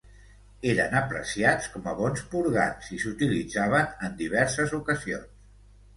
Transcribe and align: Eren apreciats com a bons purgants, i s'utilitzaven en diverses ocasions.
Eren 0.69 0.95
apreciats 0.99 1.67
com 1.75 1.85
a 1.91 1.93
bons 2.01 2.25
purgants, 2.33 2.89
i 2.97 2.99
s'utilitzaven 3.05 3.93
en 4.09 4.17
diverses 4.23 4.75
ocasions. 4.79 5.49